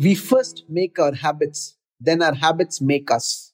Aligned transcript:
We 0.00 0.14
first 0.14 0.62
make 0.68 0.96
our 1.00 1.12
habits, 1.12 1.76
then 1.98 2.22
our 2.22 2.34
habits 2.34 2.80
make 2.80 3.10
us. 3.10 3.52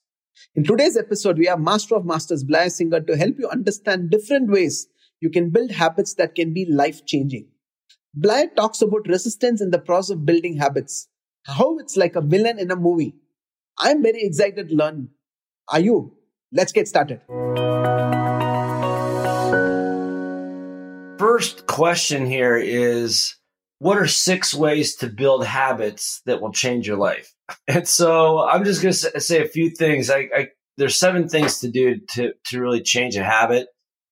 In 0.53 0.63
today's 0.63 0.95
episode, 0.95 1.39
we 1.39 1.47
have 1.47 1.59
Master 1.59 1.95
of 1.95 2.05
Masters 2.05 2.43
Blair 2.43 2.69
Singer 2.69 2.99
to 3.01 3.17
help 3.17 3.37
you 3.39 3.49
understand 3.49 4.11
different 4.11 4.51
ways 4.51 4.87
you 5.21 5.31
can 5.31 5.49
build 5.49 5.71
habits 5.71 6.13
that 6.15 6.35
can 6.35 6.53
be 6.53 6.67
life 6.71 7.03
changing. 7.07 7.47
Blair 8.13 8.47
talks 8.55 8.83
about 8.83 9.07
resistance 9.07 9.59
in 9.59 9.71
the 9.71 9.79
process 9.79 10.11
of 10.11 10.25
building 10.27 10.57
habits, 10.57 11.07
how 11.45 11.79
it's 11.79 11.97
like 11.97 12.15
a 12.15 12.21
villain 12.21 12.59
in 12.59 12.69
a 12.69 12.75
movie. 12.75 13.15
I'm 13.79 14.03
very 14.03 14.21
excited 14.21 14.69
to 14.69 14.75
learn. 14.75 15.09
Are 15.69 15.79
you? 15.79 16.15
Let's 16.51 16.71
get 16.71 16.87
started. 16.87 17.21
First 21.17 21.65
question 21.65 22.27
here 22.27 22.55
is 22.55 23.35
what 23.85 23.99
are 23.99 24.07
six 24.07 24.51
ways 24.51 24.95
to 24.95 25.07
build 25.07 25.45
habits 25.45 26.23
that 26.25 26.41
will 26.41 26.51
change 26.51 26.87
your 26.87 26.97
life? 26.97 27.31
And 27.67 27.87
so 27.87 28.39
I'm 28.39 28.65
just 28.65 28.81
going 28.81 28.95
to 28.95 29.21
say 29.21 29.43
a 29.43 29.47
few 29.47 29.69
things. 29.69 30.09
I, 30.09 30.27
I, 30.35 30.47
there's 30.77 30.99
seven 30.99 31.29
things 31.29 31.59
to 31.59 31.69
do 31.69 31.99
to, 32.13 32.33
to 32.45 32.59
really 32.59 32.81
change 32.81 33.15
a 33.15 33.23
habit. 33.23 33.67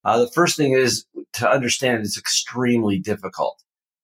Uh, 0.05 0.19
the 0.19 0.29
first 0.29 0.57
thing 0.57 0.73
is 0.73 1.05
to 1.33 1.49
understand 1.49 2.05
it's 2.05 2.19
extremely 2.19 2.99
difficult, 2.99 3.63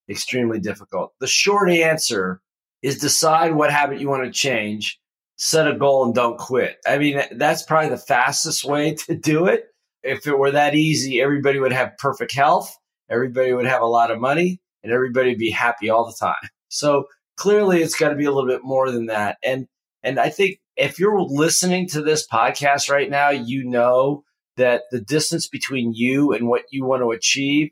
extremely 0.09 0.59
difficult. 0.59 1.13
The 1.19 1.27
short 1.27 1.69
answer 1.69 2.41
is 2.81 2.97
decide 2.97 3.53
what 3.53 3.71
habit 3.71 3.99
you 3.99 4.09
want 4.09 4.23
to 4.23 4.31
change, 4.31 4.99
set 5.37 5.67
a 5.67 5.77
goal 5.77 6.03
and 6.03 6.15
don't 6.15 6.39
quit. 6.39 6.77
I 6.87 6.97
mean, 6.97 7.21
that's 7.33 7.61
probably 7.61 7.91
the 7.91 7.97
fastest 7.97 8.65
way 8.65 8.95
to 9.05 9.15
do 9.15 9.45
it. 9.45 9.65
If 10.01 10.25
it 10.25 10.39
were 10.39 10.51
that 10.51 10.73
easy, 10.73 11.21
everybody 11.21 11.59
would 11.59 11.73
have 11.73 11.99
perfect 11.99 12.33
health. 12.33 12.75
Everybody 13.11 13.53
would 13.53 13.67
have 13.67 13.83
a 13.83 13.85
lot 13.85 14.09
of 14.09 14.19
money 14.19 14.59
and 14.83 14.91
everybody 14.91 15.35
be 15.35 15.51
happy 15.51 15.89
all 15.89 16.05
the 16.05 16.15
time. 16.19 16.49
So 16.69 17.05
clearly 17.37 17.81
it's 17.81 17.95
got 17.95 18.09
to 18.09 18.15
be 18.15 18.25
a 18.25 18.31
little 18.31 18.49
bit 18.49 18.63
more 18.63 18.91
than 18.91 19.07
that. 19.07 19.37
And, 19.43 19.67
and 20.03 20.19
I 20.19 20.29
think 20.29 20.59
if 20.75 20.99
you're 20.99 21.21
listening 21.21 21.87
to 21.89 22.01
this 22.01 22.27
podcast 22.27 22.89
right 22.89 23.09
now, 23.09 23.29
you 23.29 23.63
know 23.63 24.23
that 24.57 24.83
the 24.91 25.01
distance 25.01 25.47
between 25.47 25.93
you 25.93 26.33
and 26.33 26.47
what 26.47 26.63
you 26.71 26.85
want 26.85 27.01
to 27.01 27.11
achieve 27.11 27.69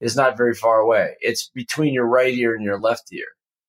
is 0.00 0.16
not 0.16 0.36
very 0.36 0.54
far 0.54 0.78
away. 0.78 1.16
It's 1.20 1.50
between 1.54 1.94
your 1.94 2.06
right 2.06 2.32
ear 2.32 2.54
and 2.54 2.64
your 2.64 2.78
left 2.78 3.12
ear. 3.12 3.26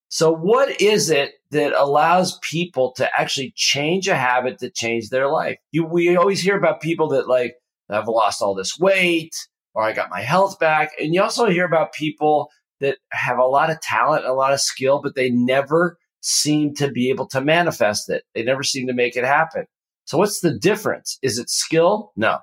So 0.10 0.32
what 0.32 0.80
is 0.80 1.10
it 1.10 1.34
that 1.52 1.74
allows 1.74 2.40
people 2.40 2.94
to 2.94 3.10
actually 3.20 3.54
change 3.56 4.08
a 4.08 4.16
habit 4.16 4.60
to 4.60 4.70
change 4.70 5.10
their 5.10 5.30
life? 5.30 5.58
You, 5.72 5.86
we 5.86 6.16
always 6.16 6.42
hear 6.42 6.58
about 6.58 6.82
people 6.82 7.10
that 7.10 7.28
like, 7.28 7.56
I've 7.90 8.08
lost 8.08 8.42
all 8.42 8.56
this 8.56 8.78
weight 8.80 9.36
or 9.74 9.84
I 9.84 9.94
got 9.94 10.10
my 10.10 10.22
health 10.22 10.60
back. 10.60 10.92
And 11.00 11.14
you 11.14 11.22
also 11.22 11.46
hear 11.48 11.66
about 11.66 11.94
people 11.94 12.50
that 12.80 12.98
have 13.12 13.38
a 13.38 13.46
lot 13.46 13.70
of 13.70 13.82
talent, 13.82 14.26
a 14.26 14.34
lot 14.34 14.54
of 14.54 14.62
skill, 14.62 15.02
but 15.02 15.16
they 15.16 15.30
never 15.30 15.98
seem 16.22 16.74
to 16.76 16.90
be 16.90 17.10
able 17.10 17.28
to 17.28 17.42
manifest 17.42 18.10
it. 18.10 18.24
They 18.36 18.44
never 18.44 18.64
seem 18.64 18.88
to 18.88 18.94
make 18.94 19.16
it 19.16 19.24
happen. 19.24 19.66
So 20.06 20.18
what's 20.18 20.40
the 20.40 20.58
difference? 20.58 21.20
Is 21.22 21.38
it 21.38 21.50
skill? 21.50 22.12
No. 22.16 22.40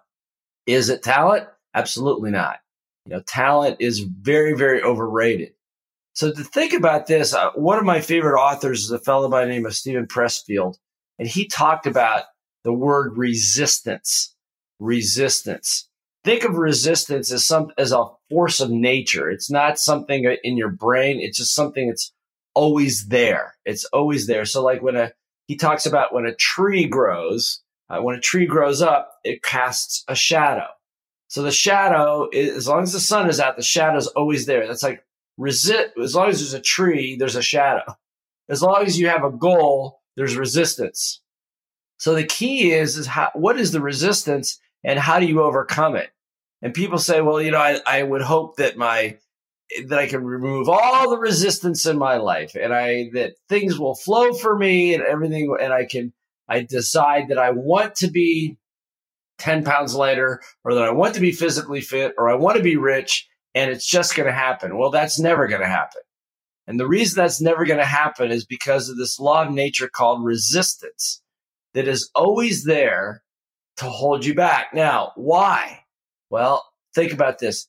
Is 0.67 0.89
it 0.89 1.03
talent? 1.03 1.47
Absolutely 1.75 2.31
not. 2.31 2.59
You 3.07 3.17
know, 3.17 3.23
talent 3.27 3.77
is 3.81 4.01
very, 4.01 4.55
very 4.55 4.83
overrated. 4.83 5.53
So 6.15 6.33
to 6.33 6.45
think 6.45 6.73
about 6.73 7.07
this, 7.07 7.35
uh, 7.35 7.51
one 7.55 7.79
of 7.79 7.85
my 7.85 8.01
favorite 8.01 8.41
authors 8.41 8.85
is 8.85 8.91
a 8.91 8.99
fellow 8.99 9.29
by 9.29 9.45
the 9.45 9.51
name 9.51 9.67
of 9.67 9.75
Steven 9.75 10.07
Pressfield, 10.07 10.77
and 11.19 11.27
he 11.27 11.47
talked 11.47 11.87
about 11.87 12.25
the 12.63 12.73
word 12.73 13.17
resistance. 13.17 14.35
Resistance. 14.79 15.89
Think 16.25 16.45
of 16.45 16.57
resistance 16.57 17.31
as 17.31 17.47
some 17.47 17.71
as 17.77 17.93
a 17.93 18.07
force 18.31 18.61
of 18.61 18.71
nature. 18.71 19.31
It's 19.31 19.51
not 19.51 19.79
something 19.79 20.25
in 20.43 20.57
your 20.57 20.71
brain. 20.71 21.21
It's 21.21 21.39
just 21.39 21.55
something 21.55 21.89
that's 21.89 22.13
always 22.55 23.09
there. 23.09 23.55
It's 23.67 23.85
always 23.87 24.27
there. 24.27 24.47
So 24.47 24.63
like 24.63 24.83
when 24.83 24.97
a 24.97 25.13
he 25.47 25.57
talks 25.57 25.85
about 25.85 26.15
when 26.15 26.25
a 26.25 26.35
tree 26.35 26.87
grows, 26.87 27.61
uh, 27.91 28.01
when 28.01 28.17
a 28.17 28.21
tree 28.21 28.47
grows 28.47 28.81
up, 28.81 29.13
it 29.23 29.43
casts 29.43 30.03
a 30.09 30.15
shadow. 30.15 30.67
So 31.29 31.43
the 31.43 31.51
shadow, 31.51 32.29
is, 32.33 32.57
as 32.57 32.69
long 32.69 32.83
as 32.83 32.93
the 32.93 33.01
sun 33.01 33.29
is 33.29 33.41
out, 33.41 33.57
the 33.57 33.63
shadow 33.63 33.99
is 33.99 34.07
always 34.07 34.47
there. 34.47 34.67
That's 34.67 34.83
like 34.83 35.05
resist. 35.37 35.91
As 36.03 36.15
long 36.15 36.29
as 36.29 36.39
there's 36.39 36.55
a 36.55 36.61
tree, 36.61 37.17
there's 37.17 37.37
a 37.37 37.43
shadow. 37.43 37.83
As 38.49 38.63
long 38.63 38.85
as 38.87 38.99
you 38.99 39.09
have 39.09 39.25
a 39.25 39.31
goal, 39.31 40.01
there's 40.17 40.37
resistance. 40.37 41.21
So 41.99 42.15
the 42.15 42.25
key 42.25 42.73
is, 42.73 42.97
is 42.97 43.07
how, 43.07 43.31
what 43.35 43.59
is 43.59 43.73
the 43.73 43.81
resistance 43.81 44.61
and 44.83 44.99
how 44.99 45.19
do 45.19 45.27
you 45.27 45.43
overcome 45.43 45.97
it? 45.97 46.11
And 46.63 46.73
people 46.73 46.99
say, 46.99 47.21
well, 47.21 47.41
you 47.41 47.51
know, 47.51 47.59
I, 47.59 47.81
I 47.87 48.03
would 48.03 48.23
hope 48.23 48.57
that 48.57 48.77
my, 48.77 49.19
that 49.87 49.99
I 49.99 50.07
can 50.07 50.25
remove 50.25 50.69
all 50.69 51.11
the 51.11 51.19
resistance 51.19 51.87
in 51.87 51.99
my 51.99 52.17
life 52.17 52.55
and 52.55 52.73
I, 52.73 53.11
that 53.15 53.35
things 53.49 53.79
will 53.79 53.95
flow 53.95 54.33
for 54.33 54.57
me 54.57 54.95
and 54.95 55.03
everything. 55.03 55.55
And 55.61 55.73
I 55.73 55.85
can, 55.85 56.13
I 56.49 56.63
decide 56.63 57.29
that 57.29 57.39
I 57.39 57.51
want 57.51 57.97
to 57.97 58.11
be 58.11 58.57
10 59.39 59.65
pounds 59.65 59.95
lighter 59.95 60.41
or 60.65 60.75
that 60.75 60.85
I 60.85 60.93
want 60.93 61.15
to 61.15 61.21
be 61.21 61.33
physically 61.33 61.81
fit 61.81 62.15
or 62.17 62.31
I 62.31 62.35
want 62.35 62.57
to 62.57 62.63
be 62.63 62.77
rich 62.77 63.29
and 63.55 63.71
it's 63.71 63.87
just 63.87 64.17
going 64.17 64.27
to 64.27 64.33
happen. 64.33 64.77
Well, 64.77 64.91
that's 64.91 65.19
never 65.19 65.47
going 65.47 65.61
to 65.61 65.67
happen. 65.67 66.03
And 66.67 66.81
the 66.81 66.89
reason 66.89 67.17
that's 67.17 67.41
never 67.41 67.65
going 67.67 67.79
to 67.79 67.85
happen 67.85 68.31
is 68.31 68.47
because 68.47 68.89
of 68.89 68.97
this 68.97 69.21
law 69.21 69.45
of 69.45 69.53
nature 69.53 69.89
called 69.89 70.25
resistance 70.25 71.23
that 71.75 71.89
is 71.89 72.11
always 72.15 72.65
there 72.65 73.23
to 73.77 73.85
hold 73.85 74.25
you 74.25 74.35
back. 74.35 74.73
Now, 74.73 75.13
why? 75.15 75.84
Well, 76.31 76.65
think 76.95 77.13
about 77.13 77.39
this. 77.39 77.69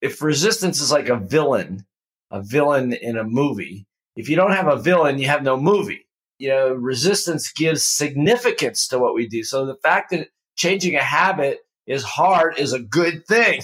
If 0.00 0.22
resistance 0.22 0.80
is 0.80 0.92
like 0.92 1.08
a 1.08 1.16
villain, 1.16 1.86
a 2.30 2.42
villain 2.42 2.92
in 2.92 3.16
a 3.16 3.24
movie, 3.24 3.86
if 4.16 4.28
you 4.28 4.36
don't 4.36 4.52
have 4.52 4.68
a 4.68 4.76
villain, 4.80 5.18
you 5.18 5.26
have 5.28 5.42
no 5.42 5.56
movie. 5.56 6.06
You 6.38 6.48
know, 6.48 6.72
resistance 6.72 7.52
gives 7.52 7.86
significance 7.86 8.88
to 8.88 8.98
what 8.98 9.14
we 9.14 9.26
do. 9.26 9.42
So 9.42 9.66
the 9.66 9.76
fact 9.76 10.10
that 10.10 10.28
changing 10.56 10.96
a 10.96 11.02
habit 11.02 11.60
is 11.86 12.02
hard 12.02 12.58
is 12.58 12.72
a 12.72 12.80
good 12.80 13.26
thing. 13.26 13.62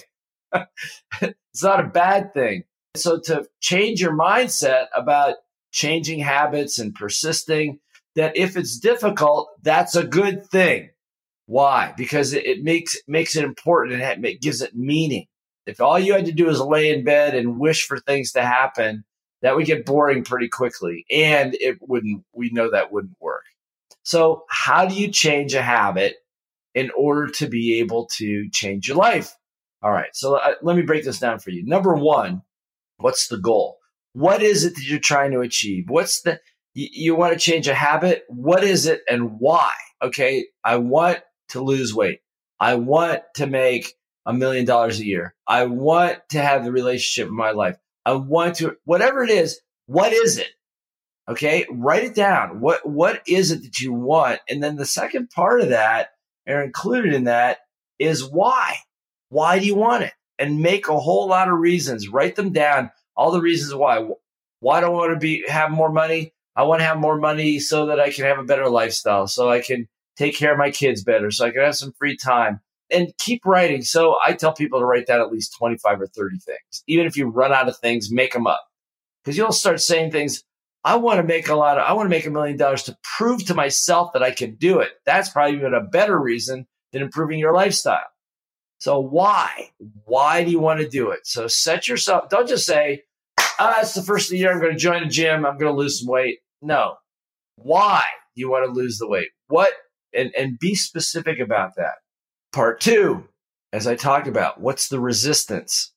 it's 1.20 1.62
not 1.62 1.80
a 1.80 1.88
bad 1.88 2.32
thing. 2.34 2.64
So 2.94 3.18
to 3.20 3.46
change 3.60 4.00
your 4.00 4.12
mindset 4.12 4.86
about 4.94 5.36
changing 5.70 6.20
habits 6.20 6.78
and 6.78 6.94
persisting, 6.94 7.80
that 8.14 8.36
if 8.36 8.56
it's 8.56 8.78
difficult, 8.78 9.48
that's 9.62 9.96
a 9.96 10.04
good 10.04 10.46
thing. 10.46 10.90
Why? 11.46 11.94
Because 11.96 12.32
it, 12.32 12.46
it 12.46 12.62
makes 12.62 12.96
makes 13.06 13.36
it 13.36 13.44
important 13.44 14.00
and 14.00 14.24
it 14.24 14.40
gives 14.40 14.62
it 14.62 14.74
meaning. 14.74 15.26
If 15.66 15.80
all 15.80 15.98
you 15.98 16.12
had 16.12 16.26
to 16.26 16.32
do 16.32 16.48
is 16.48 16.60
lay 16.60 16.90
in 16.90 17.04
bed 17.04 17.34
and 17.34 17.58
wish 17.58 17.86
for 17.86 17.98
things 17.98 18.32
to 18.32 18.42
happen, 18.42 19.04
that 19.42 19.54
would 19.54 19.66
get 19.66 19.86
boring 19.86 20.24
pretty 20.24 20.48
quickly, 20.48 21.04
and 21.10 21.54
it 21.54 21.78
wouldn't. 21.80 22.24
We 22.32 22.50
know 22.50 22.70
that 22.70 22.92
wouldn't 22.92 23.16
work. 23.20 23.44
So, 24.02 24.44
how 24.48 24.86
do 24.86 24.94
you 24.94 25.08
change 25.08 25.54
a 25.54 25.62
habit 25.62 26.16
in 26.74 26.90
order 26.96 27.28
to 27.28 27.46
be 27.48 27.78
able 27.80 28.06
to 28.16 28.48
change 28.50 28.88
your 28.88 28.96
life? 28.96 29.36
All 29.82 29.92
right. 29.92 30.14
So 30.14 30.36
uh, 30.36 30.54
let 30.62 30.76
me 30.76 30.82
break 30.82 31.04
this 31.04 31.18
down 31.18 31.38
for 31.38 31.50
you. 31.50 31.64
Number 31.64 31.94
one, 31.94 32.42
what's 32.98 33.28
the 33.28 33.38
goal? 33.38 33.78
What 34.12 34.42
is 34.42 34.64
it 34.64 34.74
that 34.76 34.84
you're 34.84 35.00
trying 35.00 35.32
to 35.32 35.40
achieve? 35.40 35.86
What's 35.88 36.22
the, 36.22 36.40
you, 36.74 36.88
you 36.92 37.16
want 37.16 37.32
to 37.32 37.38
change 37.38 37.66
a 37.66 37.74
habit? 37.74 38.24
What 38.28 38.62
is 38.62 38.86
it 38.86 39.02
and 39.08 39.38
why? 39.40 39.72
Okay. 40.00 40.46
I 40.64 40.76
want 40.76 41.18
to 41.52 41.62
lose 41.62 41.94
weight. 41.94 42.20
I 42.60 42.74
want 42.74 43.22
to 43.36 43.46
make 43.46 43.94
a 44.26 44.32
million 44.32 44.64
dollars 44.64 45.00
a 45.00 45.06
year. 45.06 45.34
I 45.46 45.66
want 45.66 46.18
to 46.30 46.40
have 46.40 46.64
the 46.64 46.72
relationship 46.72 47.28
in 47.28 47.36
my 47.36 47.52
life. 47.52 47.76
I 48.04 48.12
want 48.12 48.56
to, 48.56 48.76
whatever 48.84 49.22
it 49.22 49.30
is, 49.30 49.60
what 49.86 50.12
is 50.12 50.38
it? 50.38 50.50
Okay. 51.28 51.66
Write 51.70 52.04
it 52.04 52.14
down. 52.14 52.60
What, 52.60 52.88
what 52.88 53.22
is 53.26 53.50
it 53.50 53.62
that 53.62 53.80
you 53.80 53.92
want? 53.92 54.40
And 54.48 54.62
then 54.62 54.76
the 54.76 54.86
second 54.86 55.30
part 55.30 55.60
of 55.60 55.70
that, 55.70 56.10
or 56.46 56.62
included 56.62 57.14
in 57.14 57.24
that, 57.24 57.58
is 57.98 58.24
why. 58.24 58.76
Why 59.28 59.58
do 59.58 59.66
you 59.66 59.74
want 59.74 60.04
it? 60.04 60.12
And 60.38 60.60
make 60.60 60.88
a 60.88 60.98
whole 60.98 61.28
lot 61.28 61.48
of 61.48 61.58
reasons. 61.58 62.08
Write 62.08 62.36
them 62.36 62.52
down. 62.52 62.90
All 63.16 63.30
the 63.30 63.40
reasons 63.40 63.74
why. 63.74 64.08
Why 64.60 64.80
do 64.80 64.86
I 64.86 64.90
want 64.90 65.12
to 65.12 65.18
be 65.18 65.44
have 65.48 65.70
more 65.70 65.90
money? 65.90 66.32
I 66.54 66.64
want 66.64 66.80
to 66.80 66.86
have 66.86 66.98
more 66.98 67.18
money 67.18 67.58
so 67.58 67.86
that 67.86 68.00
I 68.00 68.10
can 68.10 68.24
have 68.24 68.38
a 68.38 68.44
better 68.44 68.68
lifestyle, 68.68 69.26
so 69.26 69.50
I 69.50 69.60
can 69.60 69.88
take 70.16 70.36
care 70.36 70.52
of 70.52 70.58
my 70.58 70.70
kids 70.70 71.02
better, 71.04 71.30
so 71.30 71.46
I 71.46 71.50
can 71.50 71.62
have 71.62 71.76
some 71.76 71.92
free 71.92 72.16
time. 72.16 72.60
And 72.90 73.12
keep 73.18 73.46
writing. 73.46 73.82
So 73.82 74.18
I 74.22 74.34
tell 74.34 74.52
people 74.52 74.78
to 74.80 74.84
write 74.84 75.06
down 75.06 75.20
at 75.20 75.32
least 75.32 75.56
25 75.56 76.02
or 76.02 76.06
30 76.06 76.38
things. 76.40 76.84
Even 76.86 77.06
if 77.06 77.16
you 77.16 77.26
run 77.26 77.52
out 77.52 77.68
of 77.68 77.78
things, 77.78 78.10
make 78.12 78.34
them 78.34 78.46
up. 78.46 78.60
because 79.24 79.36
you'll 79.36 79.52
start 79.52 79.80
saying 79.80 80.10
things. 80.10 80.42
I 80.84 80.96
want 80.96 81.18
to 81.18 81.22
make 81.22 81.48
a 81.48 81.54
lot 81.54 81.78
of, 81.78 81.86
I 81.86 81.92
want 81.92 82.06
to 82.06 82.10
make 82.10 82.26
a 82.26 82.30
million 82.30 82.56
dollars 82.56 82.82
to 82.84 82.98
prove 83.16 83.44
to 83.46 83.54
myself 83.54 84.12
that 84.14 84.22
I 84.22 84.32
can 84.32 84.56
do 84.56 84.80
it. 84.80 84.90
That's 85.06 85.30
probably 85.30 85.56
even 85.56 85.74
a 85.74 85.80
better 85.80 86.18
reason 86.18 86.66
than 86.92 87.02
improving 87.02 87.38
your 87.38 87.54
lifestyle. 87.54 88.00
So 88.78 88.98
why? 88.98 89.70
Why 90.04 90.42
do 90.44 90.50
you 90.50 90.58
want 90.58 90.80
to 90.80 90.88
do 90.88 91.10
it? 91.10 91.20
So 91.24 91.46
set 91.46 91.86
yourself, 91.86 92.28
don't 92.30 92.48
just 92.48 92.66
say, 92.66 93.04
ah, 93.38 93.76
it's 93.80 93.94
the 93.94 94.02
first 94.02 94.26
of 94.26 94.30
the 94.32 94.38
year. 94.38 94.52
I'm 94.52 94.60
going 94.60 94.72
to 94.72 94.78
join 94.78 95.04
a 95.04 95.08
gym. 95.08 95.46
I'm 95.46 95.56
going 95.56 95.72
to 95.72 95.78
lose 95.78 96.00
some 96.00 96.08
weight. 96.08 96.40
No. 96.60 96.96
Why 97.56 98.02
do 98.34 98.40
you 98.40 98.50
want 98.50 98.66
to 98.66 98.72
lose 98.72 98.98
the 98.98 99.08
weight? 99.08 99.28
What? 99.46 99.70
And, 100.14 100.32
and 100.36 100.58
be 100.58 100.74
specific 100.74 101.38
about 101.38 101.76
that. 101.76 101.94
Part 102.52 102.80
two, 102.80 103.28
as 103.72 103.86
I 103.86 103.96
talked 103.96 104.28
about, 104.28 104.60
what's 104.60 104.88
the 104.88 105.00
resistance? 105.00 105.92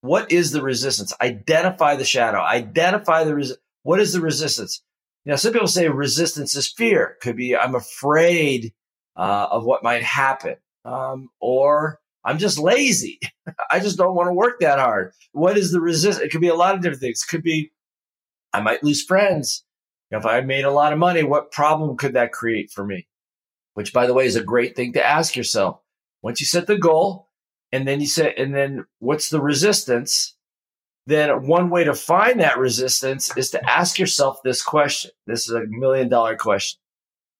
What 0.00 0.32
is 0.32 0.50
the 0.50 0.62
resistance? 0.62 1.12
Identify 1.20 1.94
the 1.94 2.04
shadow. 2.04 2.40
Identify 2.40 3.24
the 3.24 3.36
res- 3.36 3.56
what 3.84 4.00
is 4.00 4.12
the 4.12 4.20
resistance? 4.20 4.82
Now, 5.24 5.36
some 5.36 5.52
people 5.52 5.68
say 5.68 5.88
resistance 5.88 6.56
is 6.56 6.72
fear. 6.72 7.16
Could 7.22 7.36
be 7.36 7.56
I'm 7.56 7.76
afraid 7.76 8.72
uh, 9.16 9.46
of 9.50 9.64
what 9.64 9.84
might 9.84 10.02
happen, 10.02 10.56
um, 10.84 11.28
or 11.40 12.00
I'm 12.24 12.38
just 12.38 12.58
lazy. 12.58 13.20
I 13.70 13.78
just 13.78 13.96
don't 13.96 14.16
want 14.16 14.28
to 14.28 14.34
work 14.34 14.58
that 14.60 14.80
hard. 14.80 15.12
What 15.30 15.56
is 15.56 15.70
the 15.70 15.80
resistance? 15.80 16.24
It 16.24 16.32
could 16.32 16.40
be 16.40 16.48
a 16.48 16.56
lot 16.56 16.74
of 16.74 16.80
different 16.80 17.00
things. 17.00 17.22
It 17.22 17.30
could 17.30 17.44
be 17.44 17.70
I 18.52 18.60
might 18.60 18.82
lose 18.82 19.04
friends. 19.04 19.64
If 20.10 20.26
I 20.26 20.40
made 20.42 20.64
a 20.64 20.70
lot 20.70 20.92
of 20.92 20.98
money, 20.98 21.22
what 21.22 21.52
problem 21.52 21.96
could 21.96 22.14
that 22.14 22.32
create 22.32 22.70
for 22.70 22.84
me? 22.84 23.06
Which, 23.74 23.92
by 23.92 24.06
the 24.06 24.14
way, 24.14 24.26
is 24.26 24.36
a 24.36 24.44
great 24.44 24.76
thing 24.76 24.92
to 24.94 25.04
ask 25.04 25.36
yourself. 25.36 25.80
Once 26.22 26.40
you 26.40 26.46
set 26.46 26.66
the 26.66 26.78
goal, 26.78 27.28
and 27.72 27.88
then 27.88 28.00
you 28.00 28.06
say, 28.06 28.34
and 28.36 28.54
then 28.54 28.84
what's 28.98 29.30
the 29.30 29.40
resistance? 29.40 30.36
Then 31.06 31.46
one 31.46 31.70
way 31.70 31.84
to 31.84 31.94
find 31.94 32.40
that 32.40 32.58
resistance 32.58 33.36
is 33.36 33.50
to 33.50 33.70
ask 33.70 33.98
yourself 33.98 34.42
this 34.44 34.62
question. 34.62 35.10
This 35.26 35.48
is 35.48 35.54
a 35.54 35.64
million 35.66 36.08
dollar 36.08 36.36
question. 36.36 36.78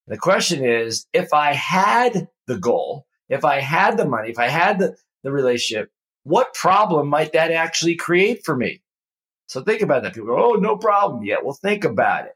The 0.08 0.16
question 0.16 0.64
is, 0.64 1.06
if 1.12 1.32
I 1.32 1.52
had 1.52 2.28
the 2.46 2.58
goal, 2.58 3.06
if 3.28 3.44
I 3.44 3.60
had 3.60 3.96
the 3.96 4.08
money, 4.08 4.30
if 4.30 4.38
I 4.38 4.48
had 4.48 4.78
the, 4.78 4.96
the 5.22 5.30
relationship, 5.30 5.90
what 6.24 6.54
problem 6.54 7.08
might 7.08 7.32
that 7.34 7.52
actually 7.52 7.94
create 7.94 8.44
for 8.44 8.56
me? 8.56 8.82
So 9.46 9.62
think 9.62 9.82
about 9.82 10.02
that. 10.02 10.14
People 10.14 10.28
go, 10.28 10.54
oh, 10.54 10.58
no 10.58 10.76
problem 10.76 11.24
yet. 11.24 11.44
Well, 11.44 11.54
think 11.54 11.84
about 11.84 12.26
it. 12.26 12.32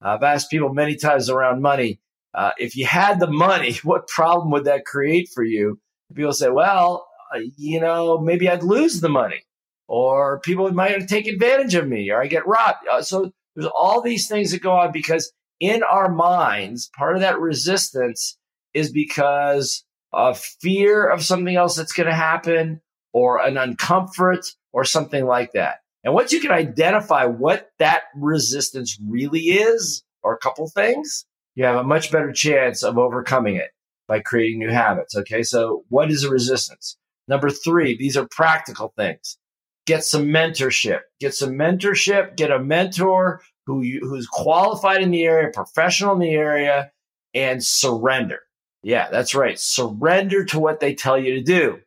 I've 0.00 0.22
asked 0.22 0.50
people 0.50 0.72
many 0.72 0.96
times 0.96 1.28
around 1.28 1.62
money, 1.62 2.00
uh, 2.34 2.52
if 2.58 2.76
you 2.76 2.86
had 2.86 3.20
the 3.20 3.30
money, 3.30 3.74
what 3.82 4.08
problem 4.08 4.50
would 4.50 4.64
that 4.64 4.84
create 4.84 5.28
for 5.34 5.42
you? 5.42 5.78
People 6.14 6.32
say, 6.32 6.50
well, 6.50 7.06
uh, 7.34 7.40
you 7.56 7.80
know, 7.80 8.18
maybe 8.18 8.48
I'd 8.48 8.62
lose 8.62 9.00
the 9.00 9.08
money 9.08 9.42
or 9.86 10.40
people 10.40 10.70
might 10.72 11.08
take 11.08 11.26
advantage 11.26 11.74
of 11.74 11.88
me 11.88 12.10
or 12.10 12.22
I 12.22 12.26
get 12.26 12.46
robbed. 12.46 12.86
Uh, 12.90 13.02
so 13.02 13.32
there's 13.54 13.70
all 13.74 14.00
these 14.00 14.28
things 14.28 14.50
that 14.50 14.62
go 14.62 14.72
on 14.72 14.92
because 14.92 15.32
in 15.60 15.82
our 15.82 16.10
minds, 16.10 16.90
part 16.96 17.14
of 17.14 17.20
that 17.20 17.38
resistance 17.38 18.36
is 18.74 18.90
because 18.90 19.84
of 20.12 20.38
fear 20.38 21.08
of 21.08 21.24
something 21.24 21.54
else 21.54 21.76
that's 21.76 21.92
going 21.92 22.08
to 22.08 22.14
happen 22.14 22.80
or 23.12 23.40
an 23.40 23.54
uncomfort 23.54 24.46
or 24.72 24.84
something 24.84 25.26
like 25.26 25.52
that. 25.52 25.76
And 26.02 26.14
once 26.14 26.32
you 26.32 26.40
can 26.40 26.50
identify 26.50 27.26
what 27.26 27.70
that 27.78 28.04
resistance 28.16 28.98
really 29.06 29.40
is, 29.40 30.02
or 30.22 30.34
a 30.34 30.38
couple 30.38 30.68
things, 30.68 31.24
you 31.54 31.64
have 31.64 31.76
a 31.76 31.84
much 31.84 32.12
better 32.12 32.32
chance 32.32 32.82
of 32.82 32.98
overcoming 32.98 33.56
it 33.56 33.70
by 34.08 34.20
creating 34.20 34.58
new 34.58 34.70
habits. 34.70 35.16
Okay. 35.16 35.42
So 35.42 35.84
what 35.88 36.10
is 36.10 36.24
a 36.24 36.30
resistance? 36.30 36.96
Number 37.28 37.50
three, 37.50 37.96
these 37.96 38.16
are 38.16 38.26
practical 38.30 38.92
things. 38.96 39.38
Get 39.86 40.04
some 40.04 40.26
mentorship. 40.26 41.00
Get 41.20 41.34
some 41.34 41.50
mentorship. 41.50 42.36
Get 42.36 42.50
a 42.50 42.58
mentor 42.58 43.40
who 43.66 43.82
you, 43.82 44.00
who's 44.00 44.26
qualified 44.26 45.02
in 45.02 45.10
the 45.10 45.24
area, 45.24 45.50
professional 45.52 46.14
in 46.14 46.20
the 46.20 46.32
area, 46.32 46.90
and 47.34 47.62
surrender. 47.62 48.40
Yeah, 48.82 49.08
that's 49.10 49.34
right. 49.34 49.58
Surrender 49.58 50.44
to 50.46 50.58
what 50.58 50.80
they 50.80 50.94
tell 50.94 51.18
you 51.18 51.34
to 51.34 51.42
do. 51.42 51.78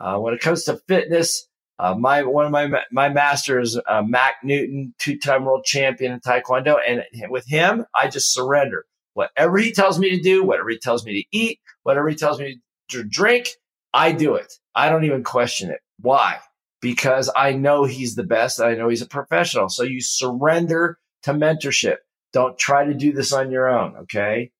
Uh, 0.00 0.18
when 0.18 0.34
it 0.34 0.40
comes 0.40 0.64
to 0.64 0.80
fitness, 0.88 1.46
uh, 1.78 1.94
my 1.94 2.22
one 2.22 2.44
of 2.46 2.52
my 2.52 2.82
my 2.92 3.08
masters, 3.08 3.78
uh, 3.88 4.02
Mac 4.02 4.34
Newton, 4.42 4.94
two-time 4.98 5.44
world 5.44 5.64
champion 5.64 6.12
in 6.12 6.20
Taekwondo, 6.20 6.76
and 6.86 7.02
with 7.30 7.46
him, 7.46 7.86
I 7.94 8.08
just 8.08 8.34
surrender. 8.34 8.84
Whatever 9.20 9.58
he 9.58 9.70
tells 9.70 9.98
me 9.98 10.08
to 10.08 10.22
do, 10.22 10.42
whatever 10.42 10.70
he 10.70 10.78
tells 10.78 11.04
me 11.04 11.12
to 11.12 11.38
eat, 11.38 11.60
whatever 11.82 12.08
he 12.08 12.16
tells 12.16 12.40
me 12.40 12.58
to 12.88 13.04
drink, 13.04 13.48
I 13.92 14.12
do 14.12 14.34
it. 14.34 14.50
I 14.74 14.88
don't 14.88 15.04
even 15.04 15.22
question 15.22 15.70
it. 15.70 15.80
Why? 16.00 16.38
Because 16.80 17.30
I 17.36 17.52
know 17.52 17.84
he's 17.84 18.14
the 18.14 18.24
best. 18.24 18.62
I 18.62 18.72
know 18.76 18.88
he's 18.88 19.02
a 19.02 19.06
professional. 19.06 19.68
So 19.68 19.82
you 19.82 20.00
surrender 20.00 20.98
to 21.24 21.34
mentorship. 21.34 21.96
Don't 22.32 22.56
try 22.58 22.86
to 22.86 22.94
do 22.94 23.12
this 23.12 23.30
on 23.30 23.50
your 23.50 23.68
own. 23.68 23.94
Okay. 24.04 24.52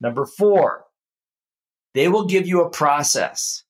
Number 0.00 0.26
four, 0.26 0.86
they 1.94 2.08
will 2.08 2.26
give 2.26 2.48
you 2.48 2.62
a 2.62 2.70
process. 2.70 3.62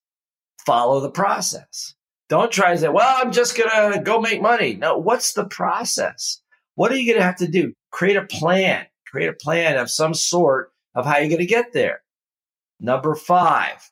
Follow 0.65 1.01
the 1.01 1.11
process. 1.11 1.95
Don't 2.31 2.51
try 2.51 2.73
to 2.73 2.79
say, 2.79 2.89
well, 2.89 3.15
I'm 3.19 3.31
just 3.31 3.59
going 3.59 3.93
to 3.93 4.01
go 4.01 4.23
make 4.23 4.41
money. 4.41 4.75
No, 4.75 4.97
what's 4.97 5.35
the 5.35 5.45
process? 5.45 6.41
What 6.77 6.91
are 6.93 6.97
you 6.97 7.13
going 7.13 7.19
to 7.19 7.27
have 7.27 7.37
to 7.41 7.47
do? 7.47 7.75
Create 7.91 8.17
a 8.17 8.25
plan, 8.25 8.87
create 9.11 9.29
a 9.29 9.35
plan 9.35 9.77
of 9.77 9.91
some 9.91 10.15
sort 10.15 10.73
of 10.95 11.07
how 11.07 11.19
you're 11.19 11.29
going 11.29 11.39
to 11.39 11.47
get 11.47 11.73
there. 11.73 12.03
Number 12.81 13.15
five, 13.15 13.91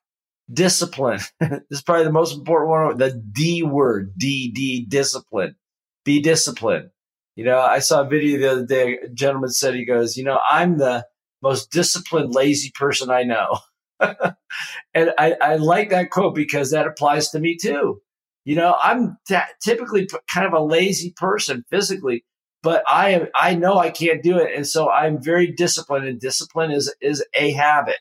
discipline. 0.53 1.21
this 1.41 1.61
is 1.71 1.83
probably 1.83 2.05
the 2.05 2.13
most 2.13 2.37
important 2.37 2.71
one. 2.71 2.99
The 2.99 3.13
D 3.13 3.63
word, 3.63 4.15
D, 4.17 4.51
D, 4.51 4.87
discipline. 4.87 5.57
Be 6.05 6.21
disciplined. 6.23 6.91
You 7.37 7.45
know, 7.45 7.61
I 7.61 7.79
saw 7.79 8.01
a 8.01 8.09
video 8.09 8.39
the 8.39 8.51
other 8.51 8.67
day. 8.67 8.99
A 8.99 9.09
gentleman 9.09 9.51
said, 9.51 9.75
he 9.75 9.85
goes, 9.85 10.17
you 10.17 10.25
know, 10.25 10.41
I'm 10.51 10.79
the 10.79 11.07
most 11.43 11.71
disciplined, 11.71 12.35
lazy 12.35 12.73
person 12.75 13.11
I 13.11 13.23
know. 13.23 13.59
and 14.01 15.13
I, 15.19 15.37
I, 15.41 15.57
like 15.57 15.91
that 15.91 16.11
quote 16.11 16.35
because 16.35 16.71
that 16.71 16.87
applies 16.87 17.31
to 17.31 17.41
me 17.41 17.57
too. 17.57 18.01
You 18.45 18.57
know, 18.57 18.77
I'm 18.83 19.19
t- 19.27 19.37
typically 19.63 20.09
kind 20.33 20.47
of 20.47 20.53
a 20.53 20.65
lazy 20.65 21.13
person 21.17 21.65
physically, 21.71 22.25
but 22.63 22.83
I 22.91 23.11
am, 23.11 23.29
I 23.35 23.55
know 23.55 23.79
I 23.79 23.91
can't 23.91 24.23
do 24.23 24.39
it. 24.39 24.55
And 24.55 24.67
so 24.67 24.91
I'm 24.91 25.23
very 25.23 25.53
disciplined 25.53 26.07
and 26.07 26.21
discipline 26.21 26.71
is, 26.71 26.95
is 27.01 27.25
a 27.35 27.53
habit. 27.53 27.97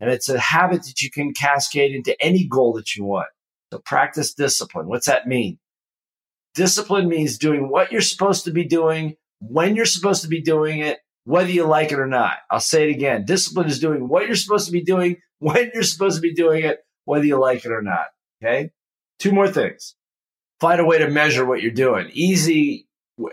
And 0.00 0.10
it's 0.10 0.28
a 0.28 0.38
habit 0.38 0.84
that 0.84 1.00
you 1.00 1.10
can 1.10 1.32
cascade 1.32 1.94
into 1.94 2.16
any 2.20 2.46
goal 2.46 2.72
that 2.74 2.96
you 2.96 3.04
want. 3.04 3.28
So 3.72 3.78
practice 3.78 4.34
discipline. 4.34 4.86
What's 4.86 5.06
that 5.06 5.26
mean? 5.26 5.58
Discipline 6.54 7.08
means 7.08 7.38
doing 7.38 7.68
what 7.68 7.90
you're 7.90 8.00
supposed 8.00 8.44
to 8.44 8.50
be 8.50 8.64
doing, 8.64 9.16
when 9.40 9.74
you're 9.74 9.84
supposed 9.86 10.22
to 10.22 10.28
be 10.28 10.42
doing 10.42 10.80
it, 10.80 10.98
whether 11.24 11.50
you 11.50 11.64
like 11.64 11.92
it 11.92 11.98
or 11.98 12.06
not. 12.06 12.38
I'll 12.50 12.60
say 12.60 12.88
it 12.88 12.94
again. 12.94 13.24
Discipline 13.24 13.68
is 13.68 13.78
doing 13.78 14.08
what 14.08 14.26
you're 14.26 14.36
supposed 14.36 14.66
to 14.66 14.72
be 14.72 14.82
doing, 14.82 15.16
when 15.38 15.70
you're 15.72 15.82
supposed 15.82 16.16
to 16.16 16.22
be 16.22 16.34
doing 16.34 16.64
it, 16.64 16.80
whether 17.04 17.24
you 17.24 17.38
like 17.38 17.64
it 17.64 17.72
or 17.72 17.82
not. 17.82 18.06
Okay. 18.42 18.70
Two 19.18 19.32
more 19.32 19.48
things. 19.48 19.94
Find 20.60 20.80
a 20.80 20.84
way 20.84 20.98
to 20.98 21.08
measure 21.08 21.44
what 21.44 21.62
you're 21.62 21.72
doing. 21.72 22.10
Easy 22.12 22.86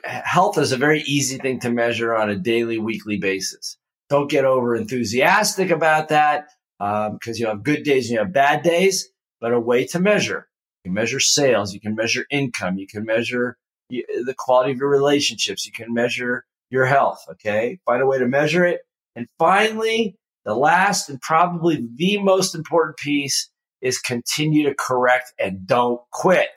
health 0.04 0.58
is 0.58 0.72
a 0.72 0.78
very 0.78 1.02
easy 1.02 1.38
thing 1.38 1.60
to 1.62 1.70
measure 1.70 2.16
on 2.16 2.30
a 2.30 2.36
daily, 2.36 2.78
weekly 2.78 3.18
basis. 3.18 3.78
Don't 4.10 4.30
get 4.30 4.46
over 4.46 4.76
enthusiastic 4.76 5.70
about 5.70 6.10
that 6.10 6.50
because 6.78 7.10
um, 7.28 7.36
you 7.36 7.48
have 7.48 7.64
good 7.64 7.84
days 7.84 8.06
and 8.06 8.14
you 8.14 8.20
have 8.20 8.34
bad 8.34 8.64
days, 8.64 9.10
but 9.40 9.54
a 9.54 9.60
way 9.60 9.86
to 9.88 10.00
measure. 10.00 10.48
You 10.84 10.90
can 10.90 10.94
measure 10.94 11.20
sales, 11.20 11.74
you 11.74 11.80
can 11.80 11.96
measure 11.96 12.26
income, 12.32 12.78
you 12.78 12.88
can 12.88 13.06
measure 13.06 13.58
the 13.90 14.36
quality 14.38 14.72
of 14.72 14.78
your 14.78 14.90
relationships, 14.90 15.66
you 15.66 15.72
can 15.72 15.94
measure 15.94 16.46
your 16.70 16.86
health. 16.86 17.26
Okay. 17.32 17.80
Find 17.86 18.02
a 18.02 18.06
way 18.06 18.20
to 18.20 18.28
measure 18.28 18.66
it. 18.66 18.82
And 19.16 19.28
finally, 19.38 20.16
the 20.46 20.56
last 20.56 21.10
and 21.10 21.20
probably 21.20 21.88
the 21.96 22.22
most 22.22 22.56
important 22.56 22.98
piece 22.98 23.50
is 23.82 24.00
continue 24.00 24.68
to 24.68 24.76
correct 24.76 25.34
and 25.40 25.66
don't 25.66 26.02
quit. 26.12 26.50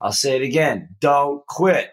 I'll 0.00 0.12
say 0.12 0.36
it 0.36 0.42
again. 0.42 0.94
Don't 1.00 1.44
quit. 1.46 1.90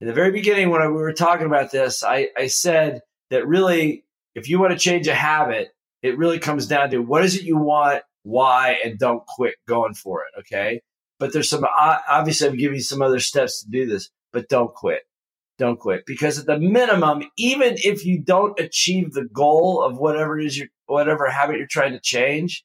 In 0.00 0.06
the 0.06 0.12
very 0.12 0.30
beginning, 0.30 0.70
when 0.70 0.82
we 0.82 1.00
were 1.00 1.12
talking 1.12 1.46
about 1.46 1.70
this, 1.70 2.04
I, 2.04 2.28
I 2.36 2.48
said 2.48 3.00
that 3.30 3.46
really, 3.46 4.04
if 4.34 4.48
you 4.48 4.58
want 4.58 4.72
to 4.72 4.78
change 4.78 5.06
a 5.06 5.14
habit, 5.14 5.68
it 6.02 6.18
really 6.18 6.38
comes 6.38 6.66
down 6.66 6.90
to 6.90 6.98
what 6.98 7.24
is 7.24 7.34
it 7.34 7.44
you 7.44 7.56
want, 7.56 8.02
why, 8.22 8.76
and 8.84 8.98
don't 8.98 9.24
quit 9.26 9.54
going 9.66 9.94
for 9.94 10.22
it. 10.22 10.40
Okay. 10.40 10.82
But 11.18 11.32
there's 11.32 11.48
some, 11.48 11.64
obviously, 11.64 12.48
I'm 12.48 12.58
giving 12.58 12.76
you 12.76 12.82
some 12.82 13.00
other 13.00 13.20
steps 13.20 13.62
to 13.62 13.70
do 13.70 13.86
this, 13.86 14.10
but 14.32 14.48
don't 14.48 14.74
quit. 14.74 15.02
Don't 15.58 15.80
quit 15.80 16.04
because 16.06 16.38
at 16.38 16.44
the 16.44 16.58
minimum, 16.58 17.22
even 17.38 17.76
if 17.78 18.04
you 18.04 18.18
don't 18.18 18.60
achieve 18.60 19.14
the 19.14 19.24
goal 19.24 19.82
of 19.82 19.96
whatever 19.96 20.38
it 20.38 20.44
is 20.44 20.58
you, 20.58 20.68
whatever 20.84 21.30
habit 21.30 21.56
you're 21.56 21.66
trying 21.66 21.92
to 21.92 22.00
change, 22.00 22.62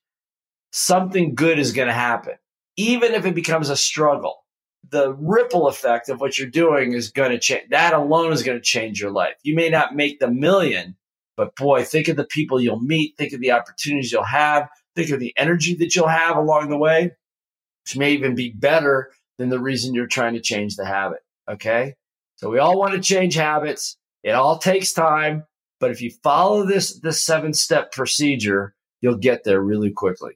something 0.74 1.34
good 1.34 1.58
is 1.58 1.72
going 1.72 1.88
to 1.88 1.94
happen. 1.94 2.34
Even 2.76 3.14
if 3.14 3.26
it 3.26 3.34
becomes 3.34 3.70
a 3.70 3.78
struggle, 3.78 4.44
the 4.90 5.14
ripple 5.14 5.68
effect 5.68 6.10
of 6.10 6.20
what 6.20 6.38
you're 6.38 6.50
doing 6.50 6.94
is 6.94 7.12
going 7.12 7.32
to 7.32 7.40
change. 7.40 7.70
That 7.70 7.94
alone 7.94 8.34
is 8.34 8.44
going 8.44 8.58
to 8.58 8.64
change 8.64 9.02
your 9.02 9.12
life. 9.12 9.36
You 9.44 9.56
may 9.56 9.70
not 9.70 9.96
make 9.96 10.20
the 10.20 10.30
million, 10.30 10.96
but 11.38 11.56
boy, 11.56 11.84
think 11.84 12.08
of 12.08 12.18
the 12.18 12.26
people 12.26 12.62
you'll 12.62 12.80
meet, 12.80 13.16
think 13.18 13.34
of 13.34 13.40
the 13.40 13.52
opportunities 13.52 14.12
you'll 14.12 14.24
have, 14.24 14.70
think 14.96 15.12
of 15.12 15.20
the 15.20 15.34
energy 15.38 15.76
that 15.76 15.96
you'll 15.96 16.08
have 16.08 16.36
along 16.36 16.70
the 16.70 16.78
way, 16.78 17.12
which 17.86 17.98
may 17.98 18.14
even 18.14 18.36
be 18.36 18.50
better 18.52 19.12
than 19.38 19.50
the 19.50 19.60
reason 19.60 19.94
you're 19.94 20.08
trying 20.08 20.34
to 20.34 20.42
change 20.42 20.76
the 20.76 20.86
habit. 20.86 21.20
Okay. 21.50 21.96
So 22.36 22.50
we 22.50 22.60
all 22.60 22.78
want 22.78 22.94
to 22.94 23.00
change 23.00 23.36
habits. 23.36 23.98
It 24.24 24.32
all 24.32 24.58
takes 24.58 24.94
time. 24.94 25.46
But 25.80 25.92
if 25.92 26.02
you 26.02 26.12
follow 26.24 26.66
this, 26.66 27.00
this 27.00 27.24
seven 27.24 27.54
step 27.54 27.92
procedure, 27.92 28.76
you'll 29.02 29.18
get 29.18 29.44
there 29.44 29.62
really 29.62 29.92
quickly. 29.92 30.34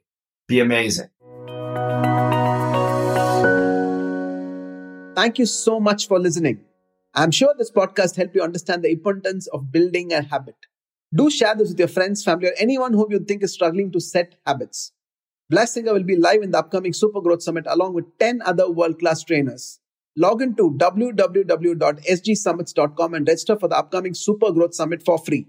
Be 0.48 0.60
amazing. 0.60 1.10
Thank 5.16 5.40
you 5.40 5.46
so 5.46 5.80
much 5.80 6.10
for 6.10 6.20
listening. 6.20 6.60
I'm 7.14 7.32
sure 7.32 7.56
this 7.58 7.72
podcast 7.72 8.18
helped 8.18 8.36
you 8.36 8.42
understand 8.42 8.84
the 8.84 8.92
importance 8.92 9.48
of 9.48 9.72
building 9.72 10.12
a 10.12 10.22
habit. 10.22 10.58
Do 11.14 11.30
share 11.30 11.56
this 11.56 11.70
with 11.70 11.80
your 11.80 11.88
friends, 11.88 12.22
family, 12.24 12.50
or 12.50 12.54
anyone 12.58 12.92
whom 12.92 13.10
you 13.12 13.20
think 13.20 13.42
is 13.42 13.54
struggling 13.54 13.94
to 13.94 14.02
set 14.02 14.36
habits. 14.46 14.92
Blair 15.50 15.68
Singer 15.68 15.94
will 15.94 16.04
be 16.04 16.18
live 16.18 16.42
in 16.42 16.52
the 16.52 16.58
upcoming 16.58 16.92
Super 16.92 17.22
Growth 17.22 17.44
Summit 17.44 17.64
along 17.70 17.94
with 17.94 18.18
10 18.20 18.42
other 18.46 18.70
world 18.70 19.00
class 19.00 19.24
trainers. 19.24 19.80
Log 20.18 20.42
in 20.42 20.56
to 20.56 20.72
www.sgsummits.com 20.72 23.14
and 23.14 23.28
register 23.28 23.58
for 23.58 23.70
the 23.70 23.78
upcoming 23.78 24.14
Super 24.14 24.52
Growth 24.52 24.76
Summit 24.76 25.02
for 25.04 25.18
free. 25.18 25.48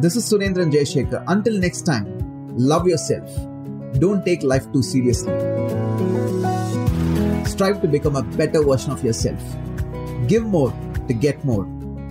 This 0.00 0.14
is 0.14 0.30
Surendran 0.30 0.70
Jayashekhar. 0.70 1.24
Until 1.26 1.58
next 1.58 1.82
time, 1.82 2.06
love 2.56 2.86
yourself. 2.86 3.28
Don't 3.98 4.24
take 4.24 4.44
life 4.44 4.70
too 4.72 4.82
seriously. 4.82 5.32
Strive 7.58 7.82
to 7.82 7.88
become 7.88 8.14
a 8.14 8.22
better 8.22 8.62
version 8.62 8.92
of 8.92 9.02
yourself. 9.02 9.42
Give 10.28 10.44
more 10.44 10.72
to 11.08 11.12
get 11.12 11.44
more 11.44 11.64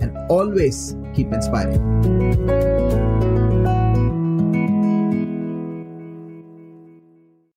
and 0.04 0.14
always 0.28 0.94
keep 1.14 1.32
inspiring. 1.32 2.77